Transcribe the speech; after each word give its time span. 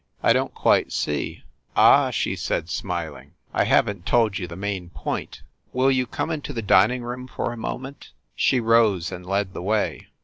I 0.23 0.33
don 0.33 0.47
t 0.47 0.53
quite 0.55 0.91
see!" 0.91 1.43
"Ah!" 1.75 2.09
she 2.09 2.35
said, 2.35 2.69
smiling. 2.71 3.33
"I 3.53 3.65
haven 3.65 3.97
t 4.01 4.09
told 4.09 4.39
you 4.39 4.47
the 4.47 4.55
main 4.55 4.89
point. 4.89 5.43
Will 5.73 5.91
you 5.91 6.07
come 6.07 6.31
into 6.31 6.53
the 6.53 6.63
dining 6.63 7.03
room 7.03 7.27
for 7.27 7.53
a 7.53 7.55
moment?" 7.55 8.09
She 8.35 8.59
rose 8.59 9.11
and 9.11 9.23
led 9.23 9.53
the 9.53 9.61
way. 9.61 10.07